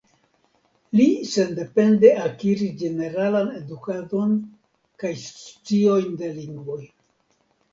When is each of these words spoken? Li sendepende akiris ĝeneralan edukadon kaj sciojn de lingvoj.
Li 0.99 1.03
sendepende 1.31 2.09
akiris 2.21 2.71
ĝeneralan 2.79 3.53
edukadon 3.59 4.33
kaj 5.05 5.13
sciojn 5.27 6.21
de 6.23 6.33
lingvoj. 6.41 6.83